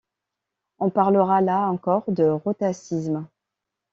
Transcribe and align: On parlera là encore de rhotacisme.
On 0.79 0.89
parlera 0.89 1.41
là 1.41 1.67
encore 1.67 2.05
de 2.07 2.23
rhotacisme. 2.23 3.27